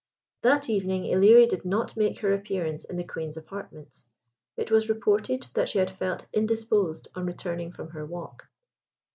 [0.41, 4.07] That evening Ilerie did not make her appearance in the Queen's apartments.
[4.57, 8.47] It was reported that she had felt indisposed on returning from her walk.